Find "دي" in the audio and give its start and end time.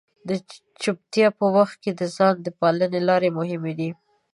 3.79-3.89